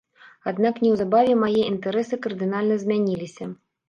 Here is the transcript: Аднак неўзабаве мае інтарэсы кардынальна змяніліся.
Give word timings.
Аднак 0.51 0.79
неўзабаве 0.85 1.35
мае 1.41 1.61
інтарэсы 1.73 2.19
кардынальна 2.23 2.79
змяніліся. 2.85 3.45